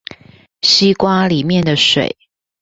[0.63, 2.17] 西瓜裡面的水